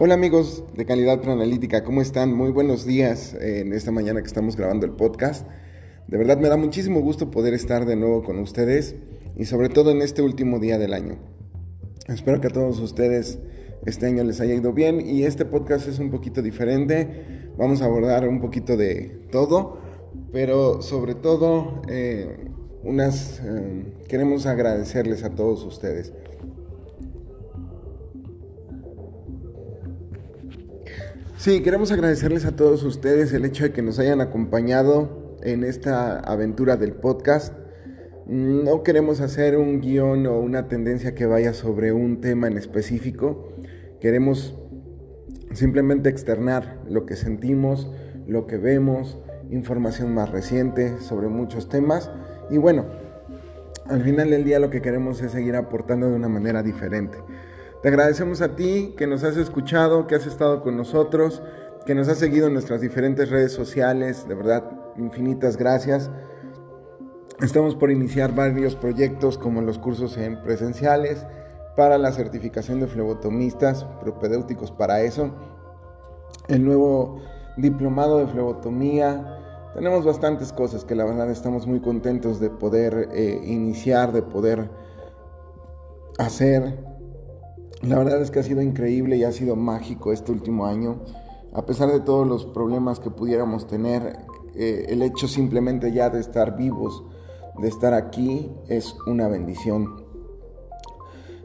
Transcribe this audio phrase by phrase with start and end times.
[0.00, 2.32] Hola amigos de Calidad Proanalítica, ¿cómo están?
[2.32, 5.44] Muy buenos días en esta mañana que estamos grabando el podcast.
[6.06, 8.94] De verdad me da muchísimo gusto poder estar de nuevo con ustedes
[9.36, 11.18] y sobre todo en este último día del año.
[12.06, 13.40] Espero que a todos ustedes
[13.86, 17.50] este año les haya ido bien y este podcast es un poquito diferente.
[17.56, 19.80] Vamos a abordar un poquito de todo,
[20.30, 22.36] pero sobre todo eh,
[22.84, 26.12] unas eh, queremos agradecerles a todos ustedes.
[31.38, 36.18] Sí, queremos agradecerles a todos ustedes el hecho de que nos hayan acompañado en esta
[36.18, 37.54] aventura del podcast.
[38.26, 43.52] No queremos hacer un guion o una tendencia que vaya sobre un tema en específico.
[44.00, 44.58] Queremos
[45.52, 47.88] simplemente externar lo que sentimos,
[48.26, 49.16] lo que vemos,
[49.48, 52.10] información más reciente sobre muchos temas.
[52.50, 52.84] Y bueno,
[53.86, 57.16] al final del día lo que queremos es seguir aportando de una manera diferente.
[57.82, 61.42] Te agradecemos a ti que nos has escuchado, que has estado con nosotros,
[61.86, 64.26] que nos has seguido en nuestras diferentes redes sociales.
[64.26, 64.64] De verdad,
[64.96, 66.10] infinitas gracias.
[67.40, 71.24] Estamos por iniciar varios proyectos como los cursos en presenciales
[71.76, 75.30] para la certificación de flebotomistas, propedéuticos para eso.
[76.48, 77.20] El nuevo
[77.56, 79.70] diplomado de flebotomía.
[79.74, 84.68] Tenemos bastantes cosas que la verdad estamos muy contentos de poder eh, iniciar, de poder
[86.18, 86.87] hacer
[87.82, 91.00] la verdad es que ha sido increíble y ha sido mágico este último año.
[91.52, 94.16] A pesar de todos los problemas que pudiéramos tener,
[94.54, 97.04] eh, el hecho simplemente ya de estar vivos,
[97.60, 100.04] de estar aquí, es una bendición.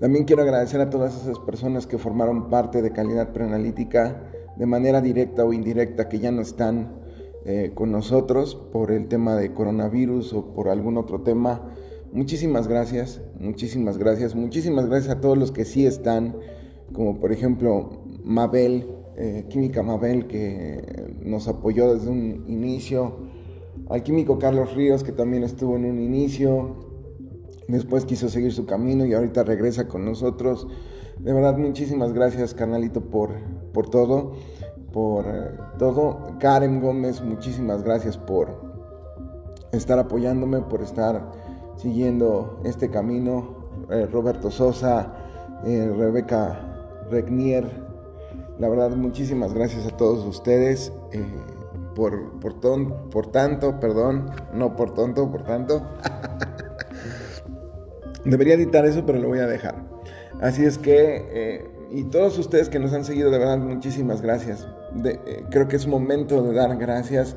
[0.00, 4.22] También quiero agradecer a todas esas personas que formaron parte de calidad preanalítica
[4.56, 7.00] de manera directa o indirecta, que ya no están
[7.44, 11.72] eh, con nosotros por el tema de coronavirus o por algún otro tema
[12.16, 16.34] Muchísimas gracias, muchísimas gracias, muchísimas gracias a todos los que sí están,
[16.94, 17.90] como por ejemplo
[18.24, 18.86] Mabel,
[19.18, 23.18] eh, Química Mabel, que nos apoyó desde un inicio,
[23.90, 26.76] al químico Carlos Ríos, que también estuvo en un inicio,
[27.68, 30.66] después quiso seguir su camino y ahorita regresa con nosotros.
[31.18, 33.32] De verdad, muchísimas gracias, carnalito, por,
[33.74, 34.32] por todo,
[34.90, 36.38] por eh, todo.
[36.40, 38.74] Karen Gómez, muchísimas gracias por
[39.72, 41.44] estar apoyándome, por estar
[41.76, 43.56] siguiendo este camino.
[43.90, 45.12] Eh, Roberto Sosa,
[45.64, 47.64] eh, Rebeca Regnier.
[48.58, 51.24] La verdad, muchísimas gracias a todos ustedes eh,
[51.94, 52.58] por, por,
[53.10, 55.82] por tanto, perdón, no por tonto, por tanto.
[58.24, 59.76] Debería editar eso, pero lo voy a dejar.
[60.40, 64.66] Así es que, y todos ustedes que nos han seguido, de verdad, muchísimas gracias.
[65.50, 67.36] creo que es momento de dar gracias,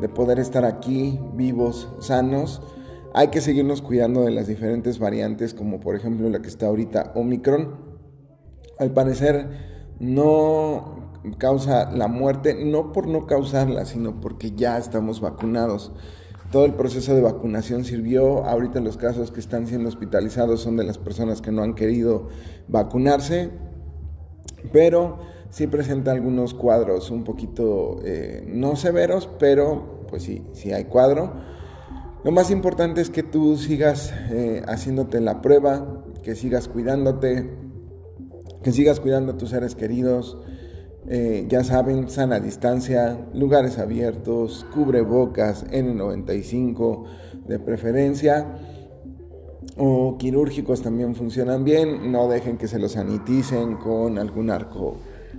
[0.00, 2.62] de poder estar aquí vivos, sanos
[3.14, 7.12] hay que seguirnos cuidando de las diferentes variantes, como por ejemplo la que está ahorita
[7.14, 7.74] Omicron.
[8.78, 9.48] Al parecer
[9.98, 15.92] no causa la muerte, no por no causarla, sino porque ya estamos vacunados.
[16.50, 18.44] Todo el proceso de vacunación sirvió.
[18.44, 22.28] Ahorita los casos que están siendo hospitalizados son de las personas que no han querido
[22.68, 23.50] vacunarse,
[24.72, 25.18] pero
[25.50, 31.59] sí presenta algunos cuadros un poquito eh, no severos, pero pues sí, sí hay cuadro.
[32.22, 37.48] Lo más importante es que tú sigas eh, haciéndote la prueba, que sigas cuidándote,
[38.62, 40.36] que sigas cuidando a tus seres queridos.
[41.08, 47.04] Eh, ya saben, sana distancia, lugares abiertos, cubrebocas N95
[47.46, 48.46] de preferencia
[49.78, 52.12] o quirúrgicos también funcionan bien.
[52.12, 54.96] No dejen que se los saniticen con algún arco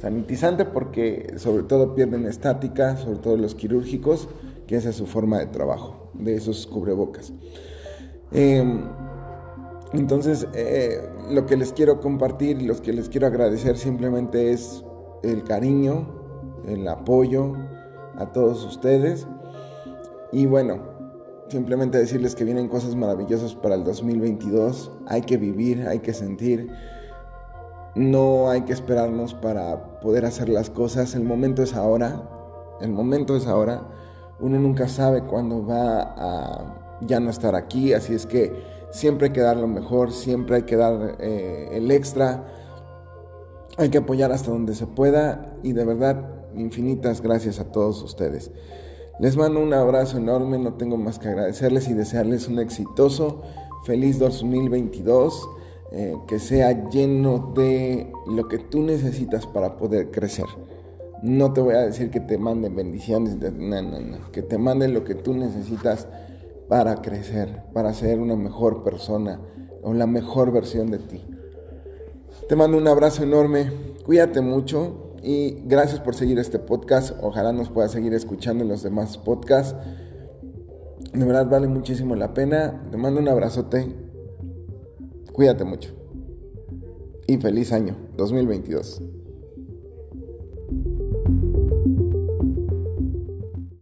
[0.00, 4.26] sanitizante porque sobre todo pierden estática, sobre todo los quirúrgicos,
[4.76, 7.32] esa es su forma de trabajo de esos cubrebocas.
[8.32, 8.82] Em,
[9.92, 11.00] entonces, eh,
[11.30, 14.84] lo que les quiero compartir, lo que les quiero agradecer simplemente es
[15.22, 16.08] el cariño,
[16.66, 17.54] el apoyo
[18.16, 19.26] a todos ustedes.
[20.32, 20.80] Y bueno,
[21.48, 24.90] simplemente decirles que vienen cosas maravillosas para el 2022.
[25.06, 26.70] Hay que vivir, hay que sentir.
[27.94, 31.14] No hay que esperarnos para poder hacer las cosas.
[31.14, 32.22] El momento es ahora.
[32.80, 33.82] El momento es ahora
[34.42, 38.52] uno nunca sabe cuándo va a ya no estar aquí, así es que
[38.90, 42.44] siempre hay que dar lo mejor, siempre hay que dar eh, el extra,
[43.76, 48.50] hay que apoyar hasta donde se pueda y de verdad infinitas gracias a todos ustedes.
[49.18, 53.42] Les mando un abrazo enorme, no tengo más que agradecerles y desearles un exitoso,
[53.84, 55.48] feliz 2022,
[55.92, 60.46] eh, que sea lleno de lo que tú necesitas para poder crecer.
[61.22, 64.92] No te voy a decir que te manden bendiciones, no, no, no, que te manden
[64.92, 66.08] lo que tú necesitas
[66.68, 69.40] para crecer, para ser una mejor persona
[69.82, 71.24] o la mejor versión de ti.
[72.48, 73.70] Te mando un abrazo enorme,
[74.04, 77.16] cuídate mucho y gracias por seguir este podcast.
[77.22, 79.76] Ojalá nos puedas seguir escuchando en los demás podcasts.
[81.12, 82.82] De verdad vale muchísimo la pena.
[82.90, 83.94] Te mando un abrazote.
[85.32, 85.90] Cuídate mucho.
[87.26, 89.21] Y feliz año 2022.